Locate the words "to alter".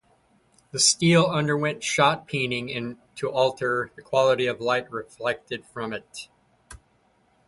3.17-3.91